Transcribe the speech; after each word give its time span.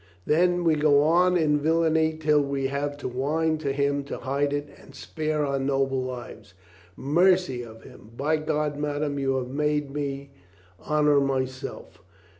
Then 0.25 0.63
we 0.63 0.73
go 0.73 1.03
on 1.03 1.37
in 1.37 1.59
villainy 1.59 2.17
till 2.17 2.41
we 2.41 2.65
have 2.69 2.97
to 2.97 3.07
whine 3.07 3.59
to 3.59 3.71
him 3.71 4.03
to 4.05 4.17
hide 4.17 4.51
it 4.51 4.67
and 4.81 4.95
spare 4.95 5.45
our 5.45 5.59
noble 5.59 6.01
lives. 6.01 6.55
Mercy 6.97 7.61
of 7.61 7.83
him! 7.83 8.09
By 8.17 8.37
God, 8.37 8.79
madame, 8.79 9.19
you 9.19 9.35
have 9.35 9.49
made 9.49 9.91
me 9.91 10.31
honor 10.79 11.19
myself!" 11.19 11.99